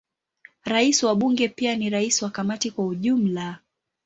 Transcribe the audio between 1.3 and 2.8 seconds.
pia ni rais wa Kamati